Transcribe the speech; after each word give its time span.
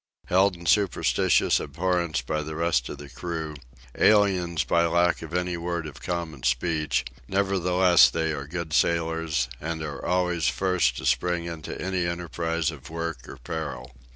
Held 0.25 0.55
in 0.55 0.65
superstitious 0.65 1.59
abhorrence 1.59 2.23
by 2.23 2.41
the 2.41 2.55
rest 2.55 2.89
of 2.89 2.97
the 2.97 3.07
crew, 3.07 3.55
aliens 3.95 4.63
by 4.63 4.87
lack 4.87 5.21
of 5.21 5.31
any 5.35 5.57
word 5.57 5.85
of 5.85 6.01
common 6.01 6.41
speech, 6.41 7.05
nevertheless 7.27 8.09
they 8.09 8.31
are 8.33 8.47
good 8.47 8.73
sailors 8.73 9.47
and 9.59 9.83
are 9.83 10.03
always 10.03 10.47
first 10.47 10.97
to 10.97 11.05
spring 11.05 11.45
into 11.45 11.79
any 11.79 12.07
enterprise 12.07 12.71
of 12.71 12.89
work 12.89 13.29
or 13.29 13.37
peril. 13.37 13.93